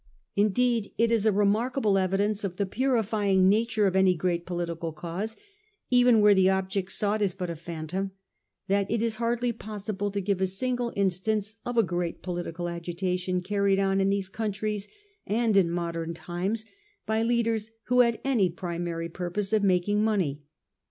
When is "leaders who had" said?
17.21-18.19